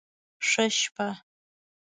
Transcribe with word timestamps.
ښه 0.47 0.65
شپه 0.79 1.07